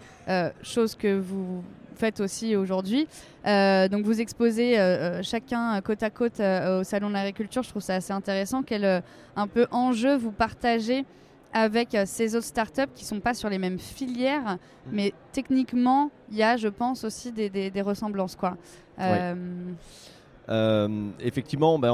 chose 0.62 0.96
que 0.96 1.18
vous 1.18 1.64
faites 2.02 2.20
aussi 2.20 2.56
aujourd'hui. 2.56 3.08
Euh, 3.46 3.88
donc 3.88 4.04
vous 4.06 4.22
exposez 4.22 4.80
euh, 4.80 4.82
euh, 4.82 5.24
chacun 5.24 5.80
côte 5.82 6.02
à 6.02 6.10
côte 6.10 6.40
au 6.40 6.84
Salon 6.84 7.10
de 7.10 7.14
l'Agriculture, 7.14 7.62
je 7.62 7.70
trouve 7.70 7.82
ça 7.82 7.96
assez 7.96 8.12
intéressant. 8.12 8.64
Quel 8.64 9.04
un 9.36 9.48
peu 9.48 9.68
enjeu 9.72 10.16
vous 10.16 10.32
partagez 10.32 11.06
avec 11.54 11.98
ces 12.06 12.36
autres 12.36 12.46
startups 12.46 12.92
qui 12.94 13.04
ne 13.04 13.08
sont 13.08 13.20
pas 13.20 13.34
sur 13.34 13.50
les 13.50 13.58
mêmes 13.58 13.80
filières, 13.80 14.54
mmh. 14.56 14.90
mais 14.92 15.14
techniquement, 15.32 16.12
il 16.32 16.38
y 16.38 16.44
a, 16.44 16.58
je 16.58 16.68
pense, 16.68 17.04
aussi 17.04 17.32
des, 17.32 17.50
des, 17.50 17.82
ressemblances. 17.82 18.36
Quoi. 18.36 18.58
effectivement, 21.20 21.80
ben, 21.80 21.94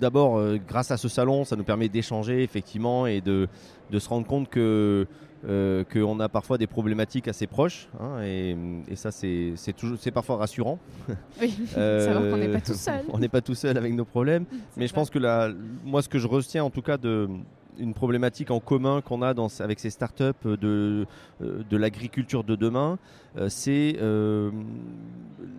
d'abord, 0.00 0.40
grâce 0.66 0.90
à 0.90 0.96
ce 0.96 1.08
salon, 1.08 1.44
ça 1.44 1.56
nous 1.56 1.64
permet 1.64 1.88
d'échanger 1.88 2.42
effectivement 2.42 3.06
et 3.06 3.20
de, 3.20 3.48
de 3.90 3.98
se 3.98 4.08
rendre 4.08 4.26
compte 4.26 4.48
que 4.48 5.06
euh, 5.46 5.84
qu'on 5.84 6.20
a 6.20 6.28
parfois 6.30 6.56
des 6.56 6.66
problématiques 6.66 7.28
assez 7.28 7.46
proches, 7.46 7.88
hein, 8.00 8.22
et, 8.22 8.56
ça 8.94 9.10
c'est 9.10 9.54
parfois 10.12 10.36
rassurant. 10.36 10.78
Oui, 11.40 11.54
euh, 11.76 12.06
savoir 12.06 12.30
qu'on 12.30 12.38
n'est 12.38 12.48
pas 12.48 12.60
tout 12.60 12.74
seul. 12.74 13.04
on 13.12 13.18
n'est 13.18 13.28
pas 13.28 13.40
tout 13.42 13.54
seul 13.54 13.76
avec 13.76 13.92
nos 13.92 14.06
problèmes, 14.06 14.46
mais 14.76 14.86
je 14.86 14.94
pense 14.94 15.10
que 15.10 15.18
la, 15.18 15.50
moi 15.84 16.00
ce 16.00 16.08
que 16.08 16.18
je 16.18 16.26
retiens 16.26 16.64
en 16.64 16.70
tout 16.70 16.80
cas 16.80 16.96
de 16.96 17.28
une 17.78 17.94
problématique 17.94 18.50
en 18.50 18.60
commun 18.60 19.00
qu'on 19.00 19.22
a 19.22 19.34
dans, 19.34 19.48
avec 19.60 19.80
ces 19.80 19.90
startups 19.90 20.32
de, 20.44 21.06
euh, 21.42 21.62
de 21.68 21.76
l'agriculture 21.76 22.44
de 22.44 22.56
demain, 22.56 22.98
c'est 23.48 23.96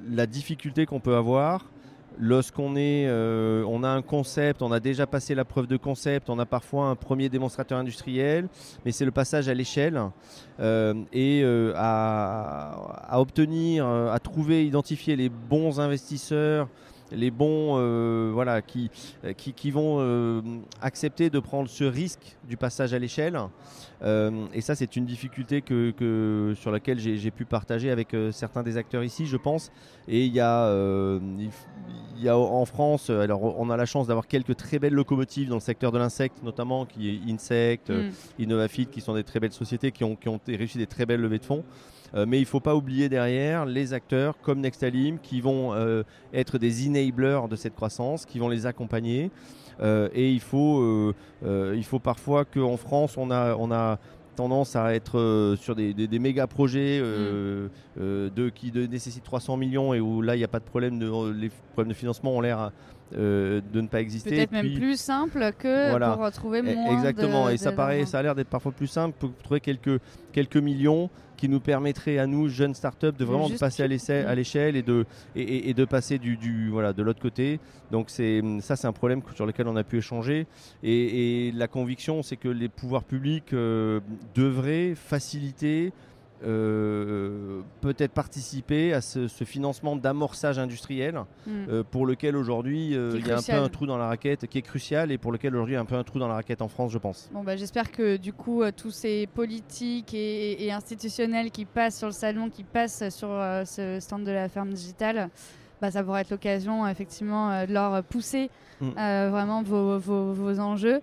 la 0.09 0.25
difficulté 0.27 0.85
qu'on 0.85 1.01
peut 1.01 1.15
avoir 1.15 1.65
Lorsqu'on 2.17 2.75
est, 2.75 3.07
euh, 3.07 3.63
on 3.67 3.83
a 3.83 3.89
un 3.89 4.01
concept, 4.01 4.61
on 4.61 4.71
a 4.71 4.79
déjà 4.79 5.05
passé 5.05 5.35
la 5.35 5.43
preuve 5.43 5.67
de 5.67 5.75
concept, 5.75 6.29
on 6.29 6.39
a 6.39 6.45
parfois 6.45 6.85
un 6.87 6.95
premier 6.95 7.27
démonstrateur 7.27 7.77
industriel, 7.77 8.47
mais 8.85 8.91
c'est 8.91 9.05
le 9.05 9.11
passage 9.11 9.49
à 9.49 9.53
l'échelle 9.53 10.01
euh, 10.59 10.93
et 11.11 11.41
euh, 11.43 11.73
à, 11.75 13.19
obtenir, 13.19 13.85
à 13.85 14.17
trouver, 14.19 14.65
identifier 14.65 15.15
les 15.15 15.29
bons 15.29 15.79
investisseurs, 15.79 16.69
les 17.11 17.31
bons 17.31 17.75
euh, 17.77 18.31
voilà, 18.33 18.61
qui, 18.61 18.89
qui, 19.37 19.53
qui 19.53 19.71
vont 19.71 19.97
euh, 19.99 20.41
accepter 20.81 21.29
de 21.29 21.39
prendre 21.39 21.69
ce 21.69 21.83
risque 21.83 22.37
du 22.47 22.57
passage 22.57 22.93
à 22.93 22.99
l'échelle. 22.99 23.39
Euh, 24.03 24.45
et 24.53 24.61
ça, 24.61 24.75
c'est 24.75 24.95
une 24.95 25.05
difficulté 25.05 25.61
que, 25.61 25.91
que 25.91 26.53
sur 26.55 26.71
laquelle 26.71 26.99
j'ai 26.99 27.31
pu 27.31 27.45
partager 27.45 27.89
avec 27.91 28.15
certains 28.31 28.63
des 28.63 28.77
acteurs 28.77 29.03
ici, 29.03 29.25
je 29.25 29.37
pense. 29.37 29.71
Et 30.07 30.25
il 30.25 30.33
y 30.33 30.39
a, 30.39 30.69
il 32.17 32.23
y 32.23 32.29
a 32.29 32.37
en 32.37 32.65
France, 32.65 33.09
alors 33.09 33.59
on 33.59 33.69
a 33.69 33.77
la 33.77 33.85
chance 33.85 34.07
d'avoir 34.07 34.27
quelques 34.27 34.55
très 34.55 34.79
belles 34.79 34.93
locomotives 34.93 35.49
dans 35.49 35.55
le 35.55 35.61
secteur 35.61 35.91
de 35.91 35.97
l'insecte, 35.97 36.43
notamment 36.43 36.85
qui 36.85 37.09
est 37.09 37.31
Insect, 37.31 37.89
mm. 37.89 38.09
Innovafit, 38.39 38.87
qui 38.87 39.01
sont 39.01 39.13
des 39.13 39.23
très 39.23 39.39
belles 39.39 39.53
sociétés 39.53 39.91
qui 39.91 40.03
ont, 40.03 40.15
qui 40.15 40.29
ont 40.29 40.39
réussi 40.47 40.77
des 40.77 40.87
très 40.87 41.05
belles 41.05 41.21
levées 41.21 41.39
de 41.39 41.45
fonds. 41.45 41.63
Euh, 42.15 42.25
mais 42.27 42.37
il 42.37 42.41
ne 42.41 42.47
faut 42.47 42.59
pas 42.59 42.75
oublier 42.75 43.09
derrière 43.09 43.65
les 43.65 43.93
acteurs 43.93 44.39
comme 44.41 44.61
Nextalim 44.61 45.19
qui 45.19 45.41
vont 45.41 45.73
euh, 45.73 46.03
être 46.33 46.57
des 46.57 46.87
enablers 46.87 47.47
de 47.49 47.55
cette 47.55 47.75
croissance, 47.75 48.25
qui 48.25 48.39
vont 48.39 48.49
les 48.49 48.65
accompagner. 48.65 49.31
Euh, 49.81 50.07
et 50.13 50.31
il 50.31 50.39
faut, 50.39 51.13
il 51.43 51.83
faut 51.83 51.99
parfois 51.99 52.45
qu'en 52.45 52.77
France, 52.77 53.17
on 53.17 53.31
a, 53.31 53.55
on 53.55 53.71
a 53.71 53.99
tendance 54.37 54.75
à 54.75 54.93
être 54.93 55.55
sur 55.57 55.75
des, 55.75 55.93
des, 55.93 56.19
méga 56.19 56.45
projets 56.45 57.01
mm. 57.01 57.69
de, 57.97 58.49
qui 58.53 58.71
nécessitent 58.73 59.23
300 59.23 59.55
millions 59.55 59.93
et 59.93 60.01
où 60.01 60.21
là 60.21 60.35
il 60.35 60.39
n'y 60.39 60.43
a 60.43 60.49
pas 60.49 60.59
de 60.59 60.65
problème 60.65 60.99
de 60.99 61.31
les 61.31 61.49
problèmes 61.71 61.89
de 61.89 61.97
financement 61.97 62.35
ont 62.35 62.41
l'air 62.41 62.71
de 63.13 63.61
ne 63.73 63.87
pas 63.87 64.01
exister. 64.01 64.31
Peut-être 64.31 64.51
même 64.51 64.73
plus 64.73 64.99
simple 64.99 65.51
que 65.57 65.97
pour 65.97 66.25
retrouver 66.25 66.59
e, 66.59 66.63
moins. 66.63 66.97
Exactement, 66.97 67.49
et 67.49 67.57
ça 67.57 67.71
paraît, 67.71 68.05
ça 68.05 68.19
a 68.19 68.23
l'air 68.23 68.35
d'être 68.35 68.49
parfois 68.49 68.73
plus 68.73 68.87
simple 68.87 69.15
pour 69.17 69.33
trouver 69.37 69.61
quelques 69.61 70.01
quelques 70.33 70.57
millions 70.57 71.09
qui 71.35 71.49
nous 71.49 71.59
permettrait 71.59 72.17
à 72.17 72.27
nous, 72.27 72.47
jeunes 72.49 72.73
startups, 72.73 73.11
de 73.17 73.25
vraiment 73.25 73.49
passer 73.59 73.83
à 73.83 74.35
l'échelle 74.35 74.75
et 74.75 74.81
de, 74.81 75.05
et, 75.35 75.73
de 75.73 75.85
passer 75.85 76.17
du, 76.17 76.69
voilà, 76.69 76.93
de 76.93 77.03
l'autre 77.03 77.21
côté. 77.21 77.59
Donc 77.91 78.09
ça, 78.09 78.75
c'est 78.75 78.87
un 78.87 78.93
problème 78.93 79.21
sur 79.35 79.45
lequel 79.45 79.67
on 79.67 79.75
a 79.75 79.83
pu 79.83 79.97
échanger. 79.97 80.47
Et, 80.83 81.51
la 81.55 81.67
conviction, 81.67 82.23
c'est 82.23 82.37
que 82.37 82.49
les 82.49 82.69
pouvoirs 82.69 83.03
publics 83.03 83.53
euh, 83.53 83.99
devraient 84.33 84.95
faciliter 84.95 85.93
euh, 86.43 87.61
peut-être 87.81 88.11
participer 88.11 88.93
à 88.93 89.01
ce, 89.01 89.27
financement 89.45 89.95
d'amorçage 89.95 90.59
industriel 90.59 91.21
hmm. 91.47 91.51
euh, 91.69 91.83
pour 91.83 92.05
lequel 92.05 92.35
aujourd'hui 92.35 92.95
euh, 92.95 93.13
il 93.17 93.25
y 93.25 93.31
a 93.31 93.37
un 93.37 93.41
peu 93.41 93.53
un 93.53 93.69
trou 93.69 93.85
dans 93.85 93.97
la 93.97 94.07
raquette 94.07 94.47
qui 94.47 94.57
est 94.57 94.61
crucial 94.61 95.11
et 95.11 95.17
pour 95.17 95.31
lequel 95.31 95.55
aujourd'hui 95.55 95.73
il 95.73 95.75
y 95.75 95.79
a 95.79 95.81
un 95.81 95.85
peu 95.85 95.95
un 95.95 96.03
trou 96.03 96.19
dans 96.19 96.27
la 96.27 96.35
raquette 96.35 96.61
en 96.61 96.67
France 96.67 96.91
je 96.91 96.97
pense. 96.97 97.29
Bon 97.33 97.43
bah, 97.43 97.55
j'espère 97.55 97.91
que 97.91 98.17
du 98.17 98.33
coup 98.33 98.63
tous 98.75 98.91
ces 98.91 99.27
politiques 99.27 100.13
et, 100.13 100.71
institutionnels 100.71 101.51
qui 101.51 101.63
passent 101.63 101.97
sur 101.97 102.07
le 102.07 102.13
salon, 102.13 102.49
qui 102.49 102.63
passent 102.63 103.09
sur 103.09 103.29
ce 103.65 103.99
stand 104.01 104.25
de 104.25 104.31
la 104.31 104.49
ferme 104.49 104.71
digitale, 104.71 105.29
bah, 105.81 105.91
ça 105.91 106.03
pourrait 106.03 106.21
être 106.21 106.31
l'occasion 106.31 106.87
effectivement 106.87 107.65
de 107.65 107.73
leur 107.73 108.03
pousser 108.03 108.49
hmm. 108.81 108.91
vraiment 108.91 109.63
vos, 109.63 109.99
vos, 109.99 110.33
vos 110.33 110.59
enjeux. 110.59 111.01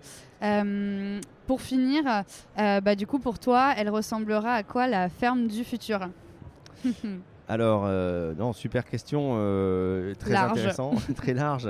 Pour 1.47 1.61
finir, 1.61 2.23
euh, 2.57 2.79
bah, 2.79 2.95
du 2.95 3.05
coup, 3.05 3.19
pour 3.19 3.37
toi, 3.37 3.73
elle 3.75 3.89
ressemblera 3.89 4.53
à 4.53 4.63
quoi 4.63 4.87
la 4.87 5.09
ferme 5.09 5.47
du 5.47 5.63
futur? 5.63 5.99
Alors, 7.49 7.83
euh, 7.85 8.33
non, 8.35 8.53
super 8.53 8.85
question, 8.85 9.33
euh, 9.35 10.13
très 10.15 10.33
intéressant, 10.33 10.93
très 11.15 11.33
large. 11.33 11.67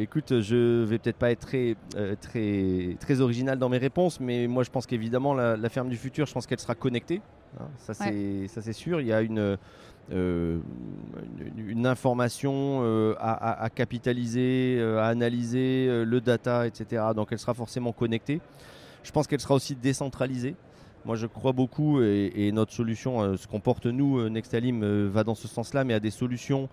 écoute, 0.00 0.40
je 0.40 0.84
vais 0.84 0.98
peut-être 0.98 1.18
pas 1.18 1.30
être 1.30 1.40
très, 1.40 1.76
très, 2.22 2.96
très 2.98 3.20
original 3.20 3.58
dans 3.58 3.68
mes 3.68 3.76
réponses, 3.76 4.18
mais 4.18 4.46
moi 4.46 4.62
je 4.62 4.70
pense 4.70 4.86
qu'évidemment 4.86 5.34
la, 5.34 5.68
ferme 5.68 5.90
du 5.90 5.96
futur, 5.98 6.24
je 6.24 6.32
pense 6.32 6.46
qu'elle 6.46 6.58
sera 6.58 6.74
connectée. 6.74 7.20
Hein, 7.60 7.66
ça 7.78 7.94
c'est 7.94 8.72
sûr. 8.72 9.00
Il 9.00 9.06
y 9.06 9.12
a 9.12 9.20
une, 9.20 9.56
euh, 10.12 10.58
une, 11.56 11.86
information 11.86 12.80
euh, 12.82 13.14
à, 13.18 13.70
capitaliser, 13.74 14.76
euh, 14.78 15.00
à 15.00 15.06
analyser, 15.06 16.04
le 16.04 16.20
data, 16.20 16.66
etc. 16.66 17.02
Donc 17.16 17.28
elle 17.30 17.38
sera 17.38 17.54
forcément 17.54 17.92
connectée. 17.92 18.40
Je 19.02 19.10
pense 19.12 19.26
qu'elle 19.26 19.40
sera 19.40 19.54
aussi 19.54 19.74
décentralisée. 19.74 20.56
Moi, 21.06 21.16
je 21.16 21.26
crois 21.26 21.52
beaucoup 21.52 22.00
et, 22.02 22.50
notre 22.52 22.72
solution, 22.72 23.36
ce 23.36 23.46
qu'on 23.46 23.60
porte 23.60 23.84
nous, 23.84 24.26
Nextalim, 24.30 25.08
va 25.08 25.22
dans 25.22 25.34
ce 25.34 25.46
sens-là, 25.46 25.84
mais 25.84 25.92
à 25.92 26.00
des 26.00 26.10
solutions 26.10 26.70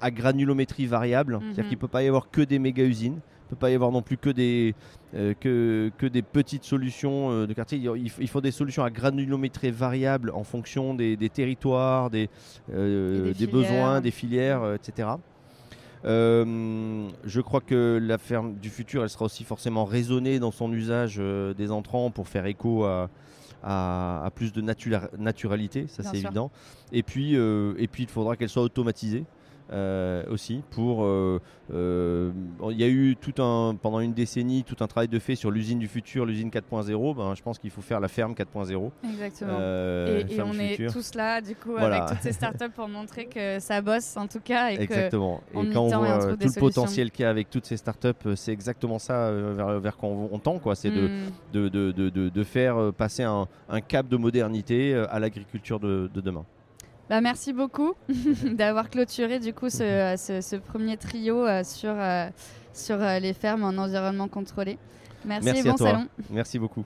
à 0.00 0.10
granulométrie 0.10 0.86
variable. 0.86 1.38
C'est-à-dire 1.40 1.64
mhm. 1.64 1.68
qu'il 1.68 1.78
ne 1.78 1.80
peut 1.80 1.88
pas 1.88 2.02
y 2.02 2.08
avoir 2.08 2.30
que 2.30 2.40
des 2.40 2.58
méga-usines 2.58 3.14
ne 3.14 3.37
peut 3.48 3.56
pas 3.56 3.70
y 3.70 3.74
avoir 3.74 3.90
non 3.90 4.02
plus 4.02 4.16
que 4.16 4.30
des, 4.30 4.74
euh, 5.14 5.34
que, 5.38 5.90
que, 5.96 6.06
des 6.06 6.22
petites 6.22 6.64
solutions 6.64 7.30
euh, 7.30 7.46
de 7.46 7.52
quartier. 7.54 7.78
Il, 7.78 8.28
faut 8.28 8.40
des 8.40 8.50
solutions 8.50 8.84
à 8.84 8.90
granulométrie 8.90 9.70
variable 9.70 10.30
en 10.34 10.44
fonction 10.44 10.94
des, 10.94 11.16
territoires, 11.32 12.10
des, 12.10 12.28
euh, 12.72 13.32
des, 13.32 13.46
besoins, 13.46 14.00
des 14.00 14.10
filières, 14.10 14.74
etc. 14.74 15.08
je 16.04 17.40
crois 17.40 17.60
que 17.60 17.98
la 18.00 18.18
ferme 18.18 18.54
du 18.56 18.68
futur, 18.68 19.02
elle 19.02 19.10
sera 19.10 19.24
aussi 19.24 19.44
forcément 19.44 19.84
raisonnée 19.84 20.38
dans 20.38 20.52
son 20.52 20.72
usage 20.72 21.20
des 21.56 21.70
entrants 21.70 22.10
pour 22.10 22.28
faire 22.28 22.46
écho 22.46 22.84
à, 22.84 23.08
à, 23.62 24.30
plus 24.34 24.52
de 24.52 24.60
naturalité, 24.60 25.86
ça 25.88 26.02
c'est 26.02 26.18
évident. 26.18 26.50
Et 26.92 27.02
puis, 27.02 27.34
et 27.34 27.88
puis 27.88 28.02
il 28.04 28.08
faudra 28.08 28.36
qu'elle 28.36 28.48
soit 28.50 28.62
automatisée. 28.62 29.24
Euh, 29.70 30.22
aussi 30.30 30.62
pour 30.70 31.04
euh, 31.04 31.42
euh, 31.74 32.30
il 32.70 32.78
y 32.78 32.84
a 32.84 32.88
eu 32.88 33.16
tout 33.20 33.42
un 33.42 33.74
pendant 33.74 34.00
une 34.00 34.14
décennie 34.14 34.64
tout 34.64 34.82
un 34.82 34.86
travail 34.86 35.08
de 35.08 35.18
fait 35.18 35.34
sur 35.34 35.50
l'usine 35.50 35.78
du 35.78 35.88
futur 35.88 36.24
l'usine 36.24 36.48
4.0 36.48 37.14
ben, 37.14 37.34
je 37.34 37.42
pense 37.42 37.58
qu'il 37.58 37.68
faut 37.68 37.82
faire 37.82 38.00
la 38.00 38.08
ferme 38.08 38.32
4.0 38.32 38.90
exactement. 39.12 39.58
Et, 39.58 40.40
on 40.40 40.58
est 40.58 40.90
tous 40.90 41.14
là 41.14 41.42
du 41.42 41.54
coup 41.54 41.76
avec 41.76 42.02
toutes 42.06 42.22
ces 42.22 42.32
startups 42.32 42.70
pour 42.74 42.88
montrer 42.88 43.26
que 43.26 43.58
ça 43.58 43.82
bosse 43.82 44.16
en 44.16 44.26
tout 44.26 44.40
cas 44.40 44.70
et 44.70 44.80
exactement. 44.80 45.42
et 45.52 45.68
quand 45.68 45.82
on 45.82 45.98
voit 45.98 46.34
tout 46.34 46.46
le 46.46 46.60
potentiel 46.60 47.10
qu'il 47.10 47.24
y 47.24 47.26
a 47.26 47.30
avec 47.30 47.50
toutes 47.50 47.66
ces 47.66 47.76
startups 47.76 48.36
c'est 48.36 48.52
exactement 48.52 48.98
ça 48.98 49.30
vers, 49.30 49.80
vers 49.80 49.98
quoi 49.98 50.08
on, 50.08 50.38
tend 50.38 50.58
quoi. 50.58 50.76
C'est 50.76 50.90
de, 50.90 51.08
hmm. 51.08 51.30
de, 51.52 51.68
de, 51.68 51.92
de, 51.92 52.28
de, 52.30 52.42
faire 52.44 52.90
passer 52.96 53.24
un, 53.24 53.46
un, 53.68 53.80
cap 53.82 54.08
de 54.08 54.16
modernité 54.16 54.94
à 54.94 55.18
l'agriculture 55.18 55.78
de 55.78 56.08
demain 56.14 56.46
bah, 57.08 57.20
merci 57.20 57.52
beaucoup 57.52 57.94
d'avoir 58.44 58.90
clôturé 58.90 59.38
du 59.38 59.54
coup 59.54 59.70
ce, 59.70 60.14
ce, 60.16 60.56
premier 60.56 60.96
trio 60.96 61.46
euh, 61.46 61.64
sur, 61.64 61.94
euh, 61.94 62.28
sur 62.74 63.00
euh, 63.00 63.18
les 63.18 63.32
fermes 63.32 63.64
en 63.64 63.82
environnement 63.82 64.28
contrôlé. 64.28 64.78
Merci, 65.24 65.48
et 65.48 65.62
bon 65.62 65.76
salon. 65.76 66.06
Merci 66.30 66.58
beaucoup. 66.58 66.84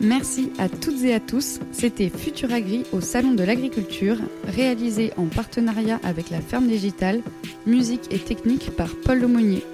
Merci 0.00 0.52
à 0.58 0.68
toutes 0.68 1.02
et 1.04 1.14
à 1.14 1.20
tous. 1.20 1.58
C'était 1.72 2.10
Futuragri 2.10 2.84
au 2.92 3.00
Salon 3.00 3.32
de 3.32 3.42
l'Agriculture, 3.42 4.18
réalisé 4.46 5.12
en 5.16 5.24
partenariat 5.24 5.98
avec 6.04 6.30
la 6.30 6.40
Ferme 6.40 6.66
Digitale, 6.66 7.22
musique 7.66 8.12
et 8.12 8.18
technique 8.18 8.76
par 8.76 8.90
Paul 9.04 9.20
Lemonnier. 9.20 9.64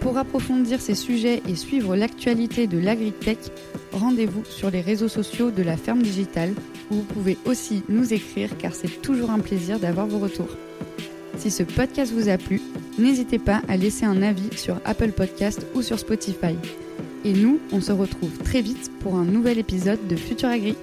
Pour 0.00 0.18
approfondir 0.18 0.80
ces 0.80 0.94
sujets 0.94 1.42
et 1.46 1.54
suivre 1.54 1.96
l'actualité 1.96 2.66
de 2.66 2.78
l'agritech, 2.78 3.38
rendez-vous 3.92 4.44
sur 4.44 4.70
les 4.70 4.80
réseaux 4.80 5.08
sociaux 5.08 5.50
de 5.50 5.62
la 5.62 5.76
ferme 5.76 6.02
digitale 6.02 6.52
où 6.90 6.96
vous 6.96 7.02
pouvez 7.02 7.38
aussi 7.44 7.82
nous 7.88 8.12
écrire 8.12 8.56
car 8.58 8.74
c'est 8.74 9.02
toujours 9.02 9.30
un 9.30 9.38
plaisir 9.38 9.78
d'avoir 9.78 10.06
vos 10.06 10.18
retours. 10.18 10.56
Si 11.36 11.50
ce 11.50 11.62
podcast 11.62 12.12
vous 12.12 12.28
a 12.28 12.36
plu, 12.36 12.60
n'hésitez 12.98 13.38
pas 13.38 13.62
à 13.68 13.76
laisser 13.76 14.04
un 14.04 14.22
avis 14.22 14.56
sur 14.56 14.80
Apple 14.84 15.12
Podcast 15.12 15.66
ou 15.74 15.82
sur 15.82 15.98
Spotify. 15.98 16.56
Et 17.24 17.32
nous, 17.32 17.60
on 17.72 17.80
se 17.80 17.92
retrouve 17.92 18.36
très 18.38 18.60
vite 18.60 18.90
pour 19.00 19.16
un 19.16 19.24
nouvel 19.24 19.58
épisode 19.58 20.06
de 20.08 20.16
Futur 20.16 20.48
Agri. 20.48 20.76